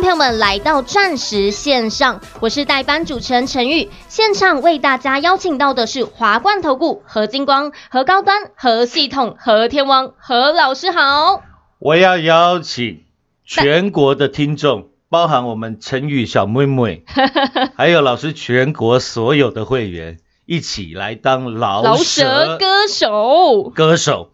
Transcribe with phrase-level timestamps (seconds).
[0.00, 11.42] 朋友们来到钻石线上我是代班主持人陈宇现场为大家邀请到的是华冠头骨何金光何高端何系统何天王何老师好。
[11.78, 13.04] 我要邀请
[13.44, 17.04] 全国的听众包含我们陈宇小妹妹
[17.76, 22.02] 还有老师全国所有的会员一起来当老老歌
[22.88, 23.70] 手。
[23.74, 24.33] 歌手。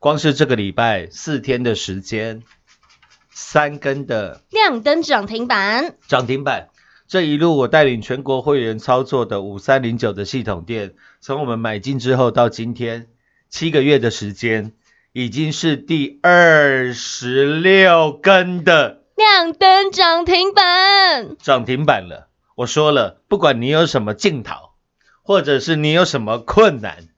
[0.00, 2.44] 光是这个礼拜四天的时间，
[3.30, 6.68] 三根的亮灯涨停板，涨停板。
[7.08, 13.08] 这一路我带领全国会员操作的五三零九的系统店，从我们买进之后到今天
[13.48, 14.72] 七个月的时间，
[15.12, 22.28] 已经是第二十六根的亮灯涨停板，涨停板了。
[22.54, 24.54] 我说了，不管你有什么镜头，
[25.22, 27.08] 或者是你有什么困难，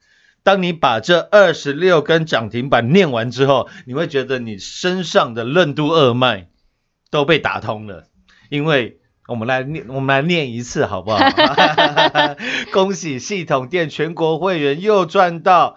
[0.43, 6.49] 当你把这二十六根涨停板念完之后，你会觉得你身上的任督二脉
[7.11, 8.05] 都被打通了。
[8.49, 11.19] 因为我们来念，我们来念一次好不好？
[12.73, 15.77] 恭喜系统店全国会员又赚到。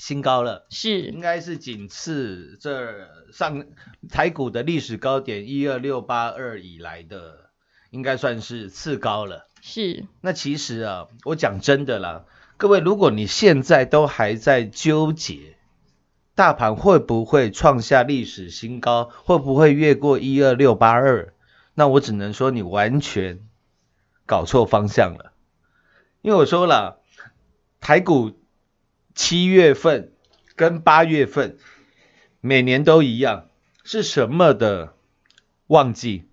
[0.00, 0.66] 新高了。
[0.70, 3.66] 是应该是仅次这上
[4.08, 7.50] 台股的历史高点一二六八二以来的，
[7.90, 9.46] 应该算是次高了。
[9.60, 12.24] 是，那其实啊，我讲真的啦，
[12.56, 15.58] 各位，如果你现在都还在纠结
[16.34, 21.34] 大盘会不会创下历史新高，会不会越过一二六八二，
[21.74, 23.40] 那我只能说你完全
[24.24, 25.32] 搞错方向了。
[26.22, 27.02] 因为我说了，
[27.80, 28.32] 台股
[29.20, 30.12] 七月份
[30.56, 31.58] 跟八月份
[32.40, 33.48] 每年都一样，
[33.84, 34.94] 是什么的
[35.66, 36.24] 旺季？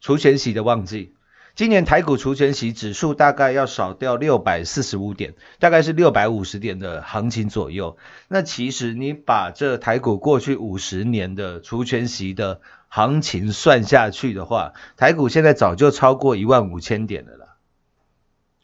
[0.00, 1.14] 除权息的旺季。
[1.54, 7.96] 今年台股除权息指数大概要少掉六百四十五点，大概是六百五十点的行情左右。
[8.26, 17.46] 那其实你把这台股过去五十年的除权息的行情算下去的话，台股现在早就超过一万五千点了啦。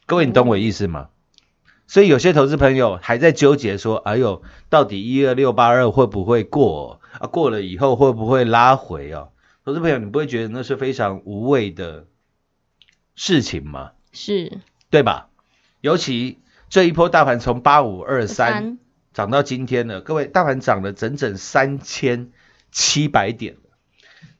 [0.06, 1.10] 各位，你懂我意思吗？
[1.88, 7.26] 所以有些投资朋友还在纠结说：“哎呦，到底一二六八二会不会过啊？
[7.26, 9.30] 过了以后会不会拉回哦？”
[9.64, 12.06] 投资朋友，你不会觉得那是非常无谓的
[13.14, 13.92] 事情吗？
[14.12, 15.30] 是对吧？
[15.80, 16.38] 尤其
[16.68, 18.78] 这一波大盘从八五二三三，
[19.14, 22.30] 涨到今天了，各位，大盘涨了整整三千
[22.70, 23.56] 七百点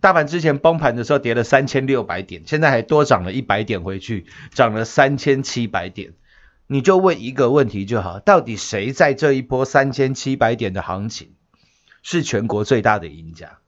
[0.00, 6.12] 大盘之前崩盘的时候跌了三千六百点，现在还多涨了一百点回去，涨了三千七百点。
[6.68, 11.32] 你就问一个问题就好，到底谁在这一波三千七百点的行情
[12.02, 13.58] 是全国最大的赢家？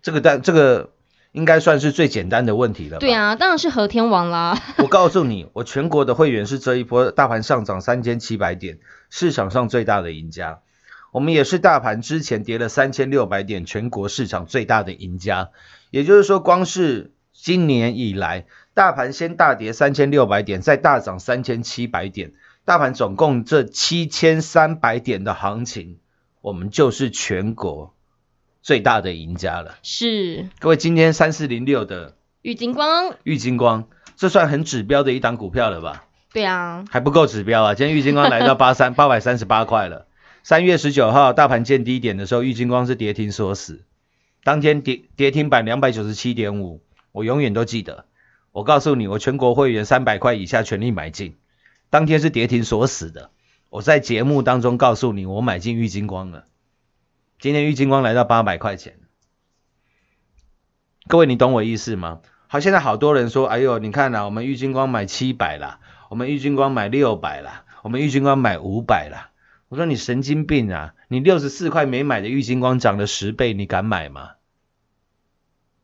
[0.00, 0.94] 这个但这个
[1.32, 3.00] 应该算是最简单的问题了吧？
[3.00, 4.58] 对啊，当然是和天王啦。
[4.78, 8.78] 我告诉你，我全国的会员是这一波大盘上涨三千七百点，
[9.10, 10.62] 市场上最大的赢家。
[11.12, 15.50] 我们也是大盘之前跌了三千六百点，全国市场最大的赢家。
[15.90, 18.46] 也就是说，光是今年以来，
[18.80, 22.32] 大盘先大跌三千六百点，再大涨三千七百点，
[22.64, 25.98] 大盘总共这七千三百点的行情，
[26.40, 27.94] 我们就是全国
[28.62, 29.76] 最大的赢家了。
[29.82, 36.06] 是各位，今天三四零六的玉金光，玉金光，这算很指标的一档股票了吧？
[36.32, 37.74] 对啊，还不够指标啊！
[37.74, 40.06] 今天玉金光来到八三八百三十八块了。
[40.42, 43.84] 三月十九号大盘见低点的时候，玉金光是跌停锁死，
[44.42, 46.80] 当天跌跌停板两百九十七点五，
[47.12, 48.06] 我永远都记得。
[48.52, 51.36] 我告诉你，我全国会员三百块以下全力买进，
[51.88, 53.30] 当天是跌停锁死的。
[53.68, 56.44] 我在节目当中告诉你，我买进玉金光了。
[57.38, 58.98] 今天玉金光来到八百块钱，
[61.06, 62.20] 各位你懂我意思吗？
[62.48, 65.78] 好，现在好多人说，哎呦，你看啦、我们玉金光买七百啦，
[66.08, 69.30] 我们玉金光买六百啦，我们玉金光买五百啦。
[69.68, 70.94] 我说你神经病啊！
[71.06, 74.30] 你六十四块没买的玉金光涨了十倍，你敢买吗？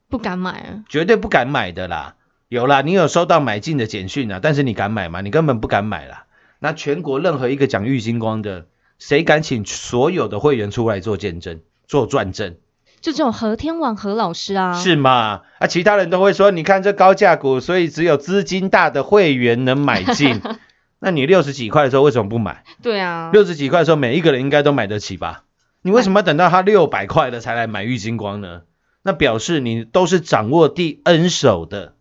[0.08, 0.84] 不敢买啊。
[0.88, 2.16] 绝对不敢买的啦。
[2.48, 5.20] 有啦，你有收到买进的简讯啊，但是你敢买吗？
[5.20, 6.26] 你根本不敢买啦。
[6.60, 8.66] 那全国任何一个讲玉金光的，
[9.00, 12.54] 谁敢请所有的会员出来做见证、做转正？
[13.00, 15.42] 就只有何天王何老师啊，是吗？
[15.58, 20.40] 啊，其他人都会说，你看这高价股，所以只有资金大的会员能买进。
[21.00, 22.64] 那你六十几块的时候为什么不买？
[22.80, 25.42] 对啊，六十几块的时候，每一个人应该都买得起吧？
[25.82, 28.62] 你为什么要等到他六百块了才来买玉金光呢？
[29.02, 31.95] 那表示你都是掌握第 N 手的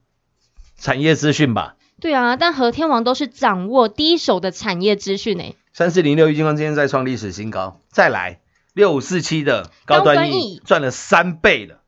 [0.86, 1.78] 产业资讯吧？
[2.00, 5.56] 对啊，但和天王都是掌握第一手的产业资讯诶。
[5.74, 8.40] 三四零六一金光今天再创历史新高，再来
[8.74, 11.82] 六五四七的高端高端 E 赚了三倍了，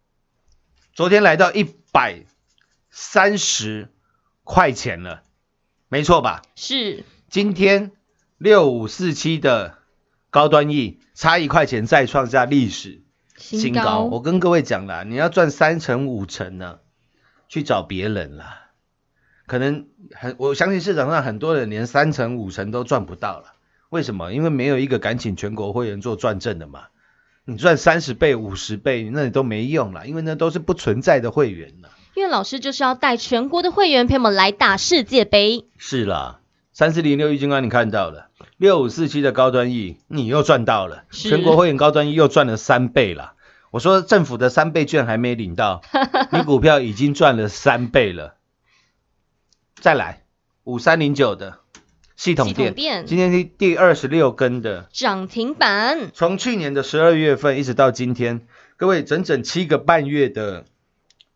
[0.96, 2.24] 昨天来到一百
[2.90, 3.90] 三十
[4.44, 5.22] 块钱了，
[5.90, 6.42] 没错吧？
[6.56, 7.92] 是今天
[8.40, 9.78] 六五四七的
[10.32, 13.04] 高端 E 差一块钱再创下历史
[13.38, 14.06] 新高。
[14.06, 16.80] 我跟各位讲了，你要赚三成五成呢，
[17.48, 18.64] 去找别人啦。
[19.48, 23.54] 可能很，我相信市场上很多人连三成五成都赚不到了。
[23.90, 24.34] 为什么？
[24.34, 26.84] 因为没有一个敢请全国会员做转正的嘛。
[27.46, 31.90] 你赚三十倍、五十倍，那你都没用了，因为那都是不存在的会员了。
[32.14, 35.66] 因为老师就是要带全国的会员朋友们来打世界杯。
[35.78, 36.42] 是啦，
[36.74, 38.28] 三四零六一金光你看到了，
[38.58, 43.36] 六五四七的高端 E 你又赚到了，全国会员高端 E 又赚了三倍了。
[43.72, 45.82] 我说政府的三倍券还没领到，
[46.34, 48.34] 你股票已经赚了三倍了。
[49.80, 50.24] 再来
[50.64, 51.60] 五三零九的
[52.16, 56.10] 系统系统店，今天是第二十六根的，涨停板。
[56.14, 60.66] 从去年的十二月份一直到今天，各位整整七个半月的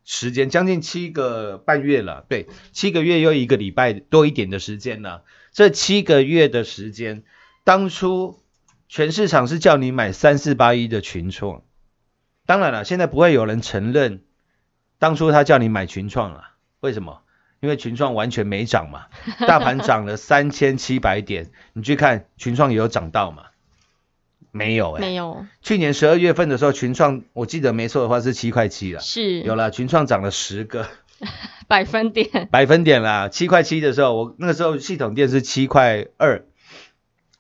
[0.04, 5.24] 时间，将近七个半月了，对，七个月又一个礼拜多一点的时间了。
[5.52, 7.24] 这七个月的时间，
[7.64, 8.40] 当初
[8.90, 11.62] 全市场是叫你买三四八一的群创，
[12.48, 14.24] 当然了，现在不会有人承认
[14.98, 17.22] 当初他叫你买群创了，为什么？
[17.62, 19.06] 因为群创完全没涨嘛，
[19.48, 23.44] 大盘涨了三千七百点，你去看群创有涨到嘛？
[24.52, 30.88] 没有哎、没有，去年十二月份的时候，群创我记得没错的话是七块七了，是有了群创涨了十个
[31.70, 36.44] 百分点，百分点啦，七块七的时候，我那个时候系统店是七块二。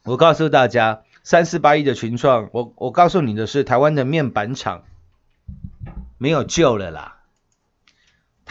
[0.03, 4.83] 我告诉大家，三四八一的群创，我我告诉你的是，台湾的面板厂
[6.17, 7.17] 没有救了啦。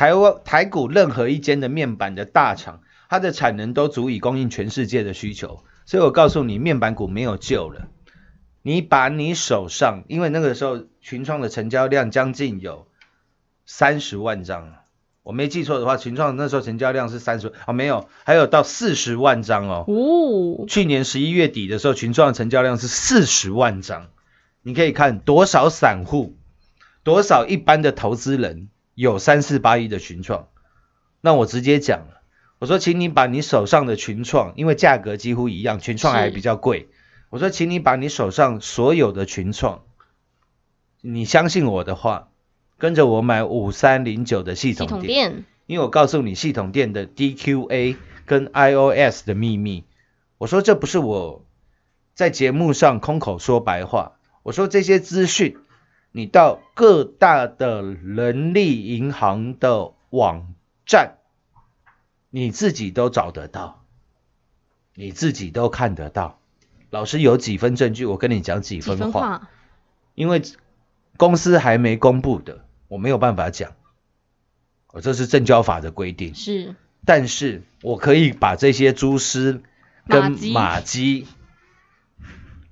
[0.00, 2.80] 台湾台股任何一间的面板的大厂，
[3.10, 7.88] 它的产能都足以供应全世界的需求，所以我告诉你，面板股没有救了。
[8.62, 12.86] 你把你手上，因为那个时候群创的成交量将近有
[13.66, 14.72] 三十万张，
[15.22, 19.84] 我没记错的话，群创那时候成交量是三十哦，没有，还有到四十万张哦。
[19.86, 24.06] 哦，去年十一月底的时候，群创的成交量是四十万张，
[24.62, 26.38] 你可以看多少散户，
[27.02, 30.48] 多少一般的投资人有三四八一的群创。
[31.20, 32.22] 那我直接讲了，
[32.58, 36.88] 我说，请你把你手上的群创，因为价格几乎一样，群创还比较贵。
[37.28, 39.82] 我说，请你把你手上所有的群创，
[41.00, 42.28] 你相信我的话，
[42.78, 44.74] 跟着我买五三零九的系。
[44.74, 49.84] 统店因为我告诉你系统店的 DQA 跟 iOS 的秘密，
[50.38, 51.44] 我说这不是我
[52.14, 55.56] 在节目上空口说白话，我说这些资讯
[56.12, 61.18] 你到各大的人力银行的网站，
[62.30, 63.84] 你自己都找得到，
[64.94, 66.40] 你自己都看得到。
[66.90, 69.48] 老师有几分证据，我跟你讲几几分话，
[70.16, 70.42] 因为
[71.16, 73.72] 公司还没公布的，我没有办法讲。
[74.88, 76.34] 哦，这是证交法的规定。
[76.34, 76.74] 是
[77.04, 79.62] 但是我可以把这些蛛丝
[80.08, 81.28] 跟马迹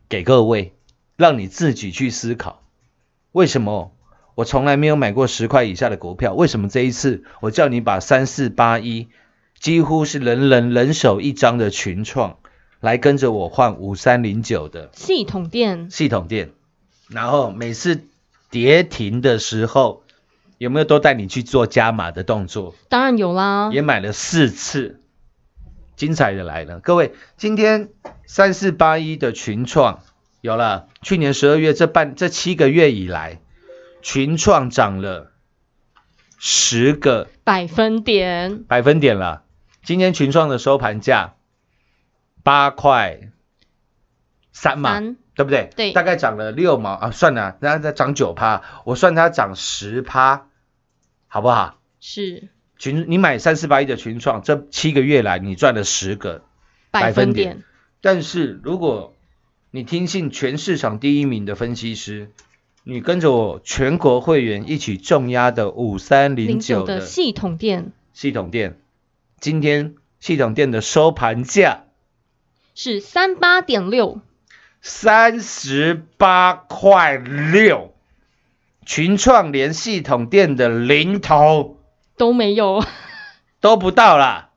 [0.09, 0.75] 给各位，
[1.16, 2.64] 让你自己去思考，
[3.33, 3.93] 为什么
[4.35, 6.33] 我从来没有买过十块以下的股票？
[6.35, 9.09] 为什么这一次我叫你把三四八一
[9.59, 12.39] 几乎是人人人手一张的群创，
[12.81, 16.51] 来跟着我换五三零九的系统店系统店，
[17.09, 18.05] 然后每次
[18.51, 20.05] 跌停的时候，
[20.59, 22.75] 有没有都带你去做加码的动作？
[22.89, 25.01] 当然有啦，也买了四次，
[25.97, 27.91] 精彩的来了，各位，今天
[28.27, 30.01] 三四八一的群创
[30.40, 33.40] 有了，去年十二月这半这七个月以来，
[34.02, 35.33] 群创涨了
[36.38, 39.42] 十个百分点百分点了。
[39.83, 41.35] 今天群创的收盘价
[42.45, 43.30] 八块
[44.52, 45.71] 三嘛，三对不对？
[45.75, 50.47] 对大概涨了六毛啊，算了，那它涨九趴，我算它涨十趴，
[51.26, 51.80] 好不好？
[52.00, 56.45] 是群你买三四八一的群创，这七个月来你赚了十个，
[56.92, 57.64] 百分点，
[58.00, 59.16] 但是如果
[59.71, 62.31] 你听信全市场第一名的分析师，
[62.85, 67.93] 你跟着我全国会员一起重压的五三零九的系统店。
[68.15, 68.81] 系统店，
[69.39, 71.85] 今天系统店的收盘价
[72.75, 74.23] 是三八点六，
[74.81, 77.95] 三十八块六，
[78.87, 81.79] 群创连系统店的零头
[82.17, 82.83] 都没有，
[83.61, 84.49] 都不到啦，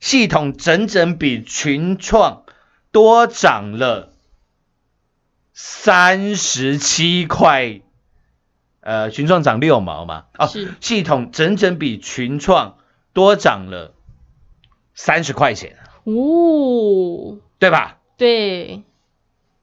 [0.00, 2.44] 系统整整比群创
[2.92, 4.12] 多涨了
[5.52, 7.80] 三十七块。
[8.84, 12.78] 呃，群创涨六毛嘛，哦是，系统整整比群创
[13.12, 13.94] 多涨了
[14.92, 17.98] 三十块钱，哦，对吧？
[18.16, 18.82] 对，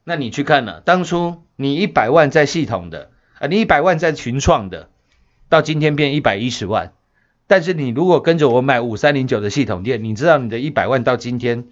[0.04, 4.88] 那你去看了，当初你一百万在系统的，啊、你一百万在群创的，
[5.50, 6.94] 到今天变一百一十万。
[7.46, 11.66] 但是你如果跟着我买五三零九的系统店，你知道你的一百万到今天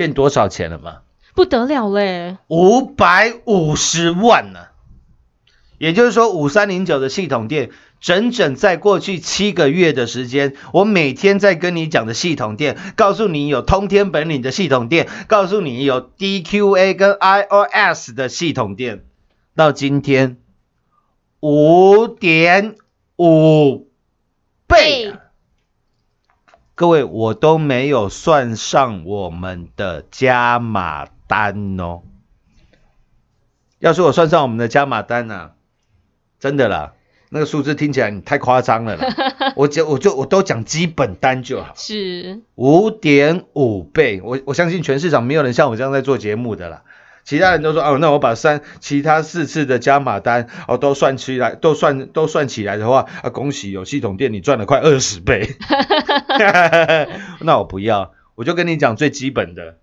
[0.00, 1.02] 变多少钱了吗？
[1.34, 4.60] 不得了嘞，五百五十万呢、
[5.76, 7.68] 也就是说，五三零九的系统店，
[8.00, 19.04] 整整在过去七个月的时间，我每天在跟你讲的系统店，告诉你有通天本领的系统店，告诉你有 DQA 跟 iOS 的系统店，
[19.54, 20.38] 到今天
[21.40, 22.74] 五点
[23.18, 23.86] 五
[24.66, 25.19] 倍啊、
[26.80, 32.00] 各位，我都没有算上我们的加码单哦。
[33.80, 35.50] 要是我算上我们的加码单呢、啊，
[36.38, 36.94] 真的啦，
[37.28, 39.14] 那个数字听起来你太夸张了啦。
[39.56, 44.22] 我就我就我都讲基本单就好，是五点五倍。
[44.24, 46.84] 我我相信全市场没有人像我这样在做节目的啦。
[47.30, 55.48] 其他人都说哦，那我把三其他四次的加码单哦都算起来，都算都算起来的话啊，恭喜有系统店你赚了快二十倍。
[57.38, 59.76] 那我不要，我就跟你讲最基本的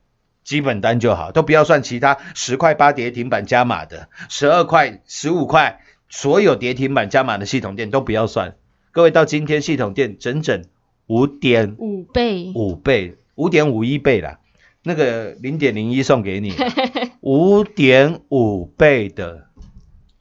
[0.44, 8.56] 基本单就好，都不要算其他十块八跌停板加码的，十二块、十五块，所有跌停板加码的系统店都不要算。
[8.92, 10.66] 各位到今天系统店整整
[11.06, 14.40] 五点五倍，五倍，五点五一倍啦，
[14.88, 16.56] 那个零点零一送给你，
[17.22, 19.46] 五点五倍的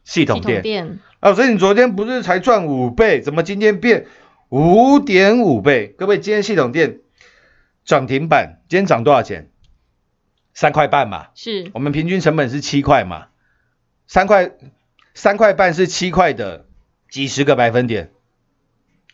[0.05, 0.63] 系统系统店。
[0.63, 4.07] 店老师，你昨天不是才赚五倍，怎么今天变
[4.51, 5.87] 五点五倍？
[5.97, 6.99] 各位，今天系统电
[7.85, 9.51] 涨停板，今天涨多少钱？
[10.53, 11.71] 三块半嘛，是。
[11.75, 13.29] 我们平均成本是七块嘛，
[14.07, 14.53] 三块
[15.15, 16.67] 三块半是七块的
[17.11, 18.11] 几十个百分点，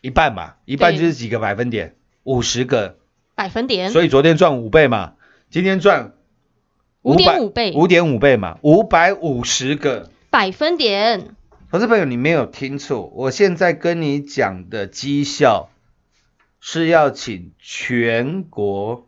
[0.01, 2.97] 一半嘛，一半就是几个百分点，五十个，
[3.35, 5.13] 百分点，所以昨天赚五倍嘛，
[5.53, 6.13] 今天赚
[7.03, 10.09] 五点五倍五点五倍嘛，五百五十个。
[10.31, 11.35] 百分点，
[11.69, 15.69] 投资朋友，你没有听错，我现在跟你讲的绩效
[16.59, 19.07] 是要请全国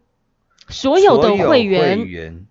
[0.70, 2.46] 所有的会员员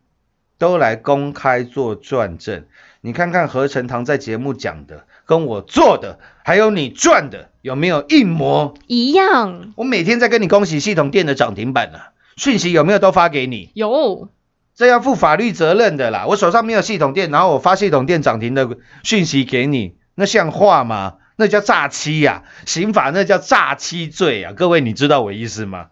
[0.58, 2.64] 都来公开做转正。
[3.00, 8.74] 你看看何成堂在节目讲的，跟我做的，还有你赚的，有没有一模？
[8.88, 12.00] 一样我每天在跟你恭喜系统店的涨停板呢、
[12.36, 13.70] 讯息有没有都发给你？
[13.74, 14.28] 有
[14.74, 16.26] 这要负法律责任的啦！
[16.26, 21.18] 我手上没有系统店，然后我发系统店涨停的讯息给你，那像话吗？
[21.36, 24.52] 那叫诈欺呀、刑法那叫诈欺罪啊！
[24.52, 25.90] 各位，你知道我意思吗？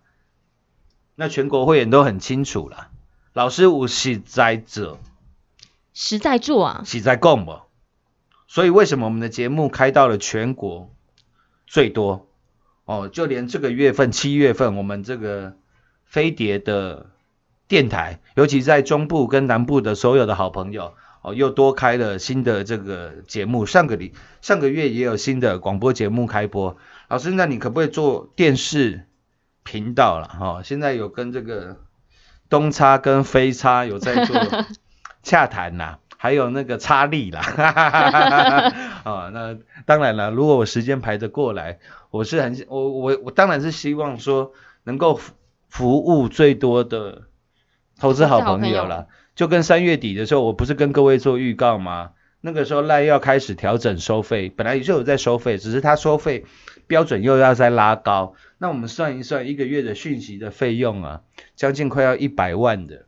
[1.14, 2.88] 那全国会员都很清楚了。
[3.32, 4.98] 老师我实在者，
[5.94, 7.60] 实在做啊，实在供不？
[8.48, 10.90] 所以为什么我们的节目开到了全国
[11.66, 12.28] 最多？
[12.84, 15.56] 哦，就连这个月份七月份，我们这个
[16.12, 17.06] 飞碟的
[17.66, 23.64] 电台，尤其在中部跟南部的所有的好朋友，哦，又多开了新的这个节目。
[23.64, 26.76] 上个礼上个月也有新的广播节目开播。
[27.08, 29.06] 老师，那你可不可以做电视
[29.62, 30.28] 频道了？
[30.28, 31.78] 哈、哦，现在有跟这个
[32.50, 34.36] 东差跟飞差有在做
[35.24, 37.40] 洽谈呐、还有那个差力啦，
[39.04, 41.78] 啊， 那当然了，如果我时间排得过来，
[42.10, 44.52] 我是很我我我当然是希望说
[44.84, 45.18] 能够
[45.72, 47.22] 服服务最多的
[47.98, 49.08] 投资好朋友了。
[49.34, 52.10] 就跟三月底的时候，我不是跟各位做预告吗？
[52.42, 56.44] 那个时候赖要开始调整收费，本来就有在收费，只是他收费
[56.86, 58.34] 标准又要再拉高。
[58.58, 61.20] 那我们算一算，一个月的讯息的费用啊，
[61.56, 63.06] 将近快要一百万的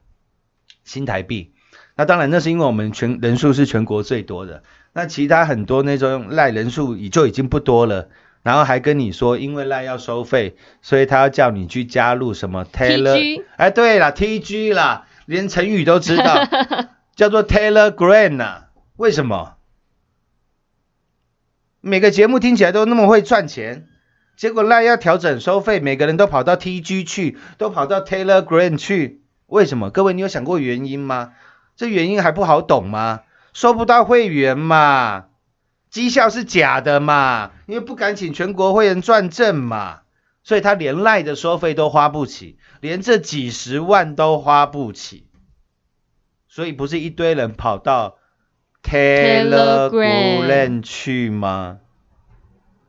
[0.84, 1.52] 新台币。
[1.96, 4.62] 那当然，那是因为我们全人数是全国最多的，
[4.94, 8.08] 那其他很多那种赖人数已就已经不多了，
[8.44, 16.46] 然后还跟你说，因为赖要收费，所以他要叫你去加入什么 Taylor，TG 哎，对了，TG 啦，连成语都知道，
[17.16, 18.64] 叫做 Telegram 呐、
[18.96, 19.54] 为什么？
[21.80, 23.88] 每个节目听起来都那么会赚钱，
[24.36, 29.88] 结果赖要调整收费，每个人都跑到 TG 去，都跑到 Telegram 去，为什么？
[29.88, 31.32] 各位，你有想过原因吗？
[31.76, 33.22] 这原因还不好懂吗？
[33.54, 35.26] 收不到会员嘛，
[35.94, 40.00] 绩效是假的嘛，因为不敢请全国会员转正嘛，
[40.42, 45.28] 所以他连赖的收费都花不起，连这几十万都花不起，
[46.48, 48.18] 所以不是一堆人跑到
[48.82, 51.78] Telegram 去吗？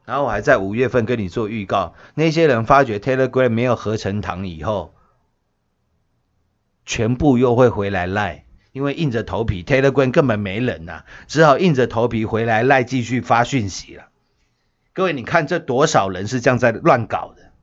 [0.06, 4.96] 然后我还在五月份跟你做预告，那些人发觉 Telegram 没有合成糖以后，
[6.88, 8.45] 全部又会回来赖，
[8.76, 14.10] 因为硬着头皮 Telegram 根本没人呐、只好硬着头皮回来赖，继续发讯息了。
[14.92, 17.54] 各位，你看这多少人是这样在乱搞的？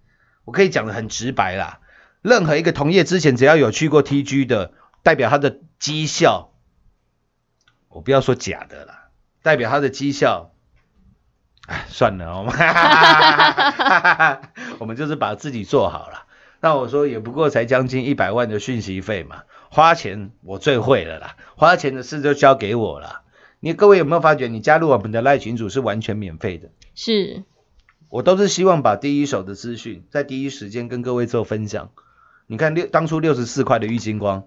[0.46, 1.81] 我可以讲的很直白啦，
[2.22, 4.72] 任何一个同业之前只要有去过 TG 的，
[5.03, 6.55] 代表他的绩效，
[7.90, 9.11] 我不要说假的啦，
[9.42, 10.55] 代表他的绩效。
[11.66, 12.55] 哎，算了，我 们
[14.79, 16.25] 我们就是把自己做好了。
[16.61, 19.42] 那我说也不过才将近一百万的讯息费嘛，
[19.75, 23.23] 花钱我最会了啦，花钱的事就交给我了。
[23.59, 26.69] 你各位有没有发觉，你加入我们的赖群组是完全免费的？
[26.95, 27.43] 是
[28.11, 31.91] 我都是希望把第一手的资讯在第一时间跟各位做分享。
[32.47, 34.45] 你看六当初六十四块的玉金光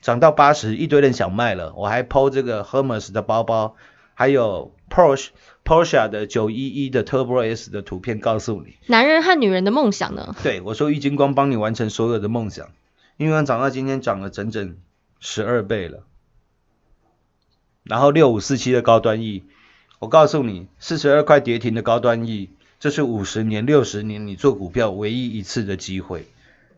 [0.00, 3.74] 涨到八十，一堆人想卖了，我还抛这个 Hermes 的包包，
[4.14, 5.30] 还有 Porsche
[5.64, 10.36] Porsche 的九一一的 Turbo S 的图片，告诉你，男人和女人的梦想呢？
[10.44, 12.68] 对我说玉金光帮你完成所有的梦想，
[13.16, 14.76] 因为涨到今天涨了整整
[15.20, 16.04] 十二倍了。
[17.84, 19.44] 然后六五四七的高端 E，
[19.98, 26.26] 我告诉你，四十二块跌停的高端 E，这是五十年、六十年你做股票唯一一次的机会，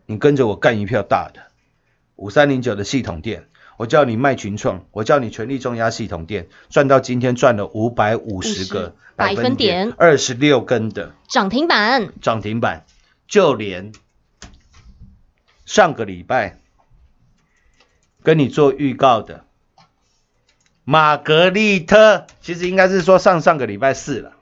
[0.05, 1.41] 你跟着我干一票大的。
[2.15, 12.85] 五三零九的系统店，我叫你卖群创，我叫你全力重压系统店，赚到今天赚了五百五十个百分点二十六根的涨停板涨停板，
[13.27, 13.91] 就连
[15.65, 16.59] 上个礼拜
[18.23, 19.43] 跟你做预告的
[20.83, 24.33] 玛格丽特，其实应该是说上上个礼拜四了，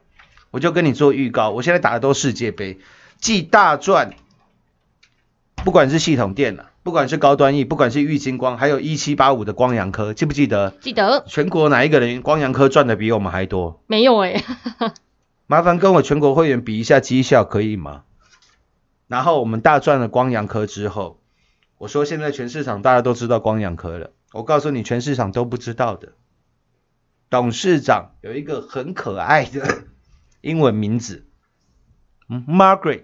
[0.51, 1.51] 我就跟你做预告。
[1.51, 2.79] 我现在打的都世界杯，
[3.17, 4.13] 既大赚，
[5.63, 10.71] 不管是系统电了，不管是高端 E，不管是玉金光，还有一七八五的光阳科，记不记得？
[10.81, 13.81] 记得全国哪一个人光阳科赚的比我们还多？
[13.88, 14.43] 没有哎、
[15.47, 18.03] 麻烦跟我全国会员比一下绩效，可以吗？
[19.13, 21.21] 然后我们大赚了光阳科之后，
[21.78, 26.13] 我说现在全市场大家都知道光阳科了，我告诉你，全市场都不知道的。
[27.30, 29.84] 董事长有一个很可爱的
[30.41, 31.28] 英文名字、
[32.28, 33.04] 嗯、，Margaret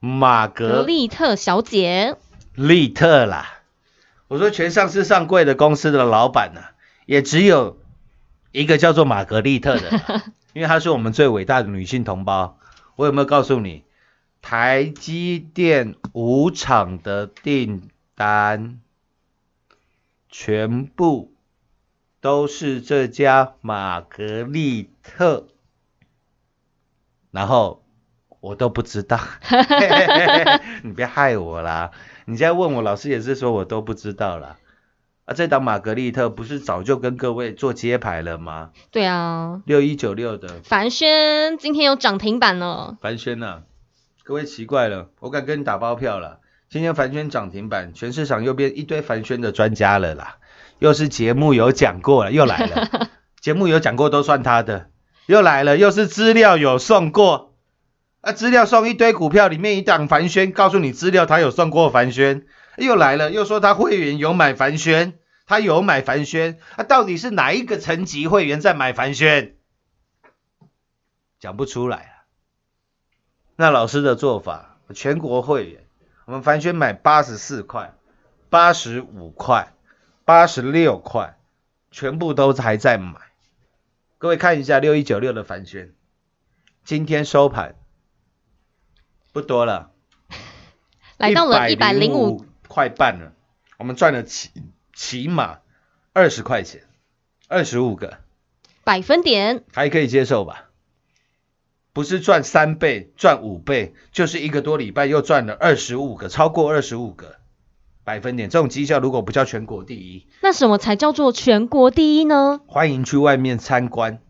[0.00, 2.16] 玛格格丽特小姐，
[2.56, 3.62] 利特啦。
[4.26, 6.62] 我说全上市上柜的公司的老板呢、
[7.06, 7.78] 也只有
[8.50, 12.58] 一个叫做玛格丽特的啦， 因为她是我们最伟大的女性同胞。
[12.96, 13.84] 我有没有告诉你，
[14.42, 18.80] 台积电五厂的订单
[20.28, 21.32] 全部
[22.20, 25.46] 都是这家玛格丽特，
[27.30, 27.84] 然后
[28.40, 29.18] 我都不知道，
[30.82, 31.92] 你别害我啦！
[32.26, 34.58] 你现在问我，老师也是说我都不知道啦。
[35.24, 38.72] 啊，这档玛格丽特不是早就跟各位做揭牌了吗？
[38.90, 43.62] 对啊，六一九六的凡轩今天有涨停板了，凡轩呐、
[44.24, 46.38] 各位奇怪了，我敢跟你打包票了，
[46.70, 50.36] 今天凡轩涨停板，全市场又变一堆凡轩的专家了啦，
[50.78, 53.10] 又是节目有讲过了，又来了，
[53.42, 54.90] 节目有讲过都算他的，
[55.26, 57.56] 又来了，又是资料有送过，
[58.20, 65.14] 啊，资料送一堆股票里面一档凡轩，告诉你资料他有送过凡轩，又来了，又说他会员有买凡轩，
[65.46, 69.56] 他有买凡轩，啊，到底是哪一个层级会员在买凡轩？
[71.40, 72.11] 讲不出来啊。
[73.56, 75.84] 那老师的做法，全国会员，
[76.24, 77.94] 我们凡轩买八十四块、
[78.48, 79.74] 八十五块、
[80.24, 81.36] 八十六块，
[81.90, 83.20] 全部都还在买。
[84.18, 85.92] 各位看一下六一九六的凡轩，
[86.84, 87.74] 今天收盘
[89.32, 89.90] 不多了，
[91.18, 93.32] 来到了一百零五，块半了，
[93.78, 94.50] 我们赚了起
[94.94, 95.58] 起码
[96.12, 96.84] 二十块钱，
[97.48, 98.18] 二十五个，
[98.84, 100.70] 百分点，还可以接受吧？
[101.94, 107.36] 不是赚三倍、赚五倍，就是一个多礼拜又赚了二十五个，超过二十五个
[108.02, 108.48] 百分点。
[108.48, 112.60] 这种绩效如果不叫全国第一，那什么才叫做全国第一呢？
[112.66, 114.20] 欢迎去外面参观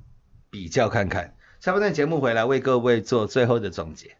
[0.50, 1.34] 比较看看。
[1.60, 4.16] 下半段节目回来为各位做最后的总结。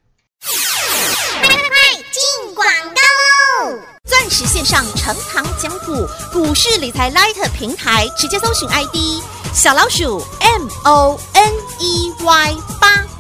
[2.13, 3.79] 进广告喽！
[4.05, 9.21] 钻石线上成堂讲股，股市理财 Light 平台，直接搜寻 ID
[9.53, 12.55] 小老鼠 M O N E Y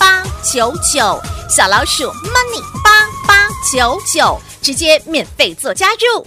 [0.02, 6.26] 八八九九，小老鼠 Money 八八九九，直接免费做加入。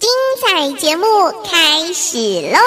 [0.00, 1.06] 精彩节目
[1.44, 2.18] 开始
[2.50, 2.58] 喽！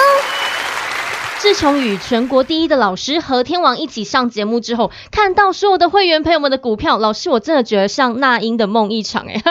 [1.39, 9.41] 自从与全国第一的老师和天王一起上节目之后，看到所有的会员朋友们的股票，老师我真的觉得像那英的梦一场哎。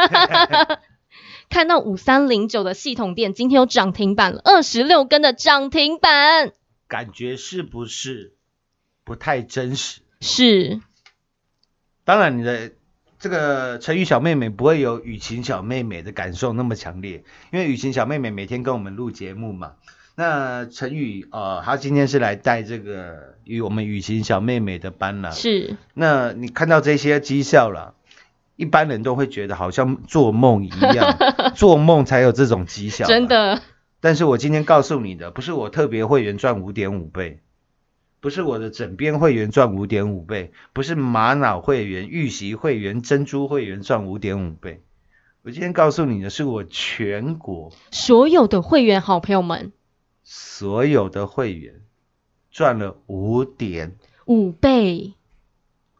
[1.51, 6.53] 看到五三零九的系统店今天有涨停板了，二十六根的涨停板，
[6.89, 8.33] 感觉是不是
[9.05, 10.01] 不太真实？
[10.23, 10.81] 是
[12.05, 12.73] 当然，你的
[13.19, 19.73] 这个成语小妹妹不会有雨晴小妹妹的感受那么强烈，因为雨晴小妹妹每天跟我们录节目嘛。
[20.17, 25.33] 那陈宇呃，他今天是来带这个与我们雨晴小妹妹的班了。
[25.33, 27.95] 是，那你看到这些绩效了，
[28.55, 31.19] 一般人都会觉得好像做梦一样，
[31.57, 33.07] 做梦才有这种绩效。
[33.07, 33.27] 真。
[33.27, 33.61] 的
[34.01, 37.41] 但是我今天告诉你的，不是我特别会员赚五点五倍，
[38.25, 44.83] 不是我的枕边会员赚五点五倍，不是玛瑙会员、玉玺会员、珍珠会员赚五点五倍。
[45.43, 49.73] 我今天告诉你的是我全国所有的会员好朋友们，
[50.23, 51.83] 所有的会员
[52.51, 55.13] 赚了五点五倍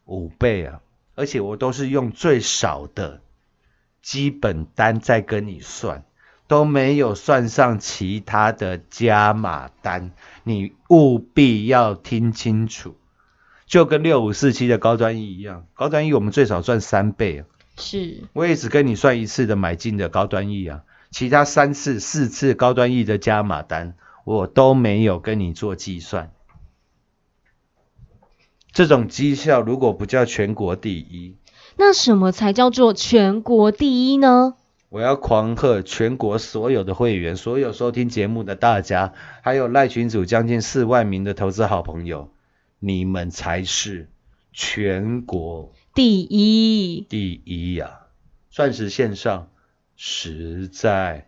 [0.07, 0.81] 五倍啊！
[1.15, 3.21] 而且我都是用最少的
[4.01, 6.07] 基本单在跟你算，
[6.47, 12.97] 都没有算上其他的加码单，你务必要听清楚。
[13.67, 17.47] 就跟六五四七的高端 E 一样，高端 E 我们最少赚三倍啊，
[17.79, 26.31] 是我也只跟你算一次的买进的高端 E 啊，其他三次、四次高端 E 的加码单，我都没有跟你做计算。
[28.71, 31.37] 这种绩效如果不叫全国第一，
[31.77, 34.55] 那什么才叫做全国第一呢？
[34.95, 42.33] 我要狂贺全国所有的会员，所有收听节目的大家，还有赖群主将近四万名的投资好朋友，
[42.79, 44.09] 你们才是
[44.53, 48.03] 全国第一，第一呀、
[48.53, 49.51] 钻石线上
[49.97, 51.27] 实在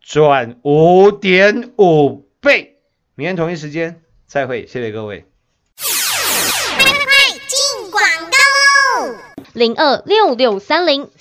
[0.00, 2.76] 赚五点五倍。
[3.16, 5.24] 明天同一时间再会，谢谢各位。
[7.48, 8.00] 进广
[8.30, 9.16] 告喽！
[9.54, 11.10] 零二六六三零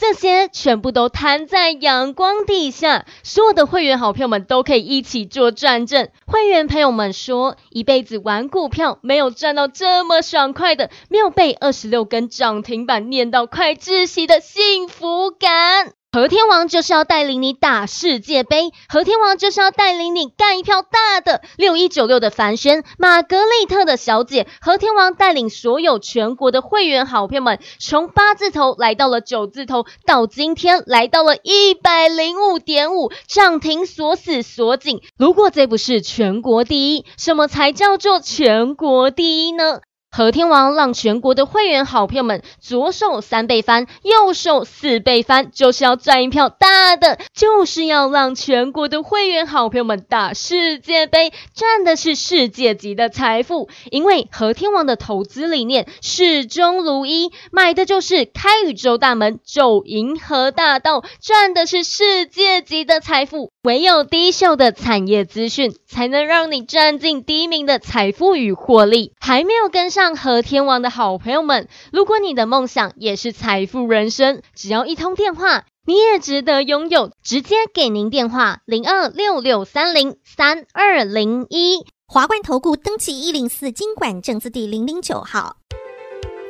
[0.00, 6.08] 这些全部都摊在阳光底下，所有的会员好朋友们都可以一起做转正。
[6.26, 15.99] 会员朋友们说，一辈子玩股票没有赚到这么爽快的，没有被二十六根涨停板念到快窒息的幸福感。
[16.12, 21.40] 和天王就是要带领你打世界杯，和天王就是要带领你干一票大的。
[21.56, 35.02] 六一九六的凡轩，玛格丽特的小姐，和天王带领所有全国的会员好朋友们，从八字头来到了九字头，到今天来到了一百零五点五，涨停锁死锁紧。
[35.16, 39.80] 如果这不是全国第一，什么才叫做全国第一呢？
[40.10, 53.68] 和天王让全国的会员好朋友们左手三倍翻，右手四倍翻，就是要赚一票大的，就是要让全国的会员好朋友们打世界杯，赚的是世界级的财富。
[53.90, 63.52] 因为和天王的投资理念始终如一，买的就是开宇宙大门，走银河大道，赚的是世界级的财富。
[63.62, 69.12] 唯有低秀的产业资讯，才能让你占尽第一名的财富与获利。
[69.20, 77.10] 还没有跟上上和天王的好朋友们，如果你的梦想也是财富人生，只要一通电话，你也值得拥有。
[77.22, 81.84] 直接给您电话零二六六三零三二零一。
[82.06, 85.56] 华冠投顾登记一零四经管证字第零零九号。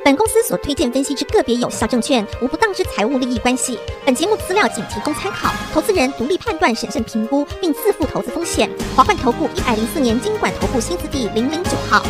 [0.05, 3.77] 本公司所推荐分析之个别有效证券，无不当之财务利益关系。
[4.05, 8.71] 本节目资料仅提供参考，投资人独立判断、审慎评估，并自负投资风险。
[8.95, 12.01] 华冠投顾一百零四年经管投顾新字第零零九号。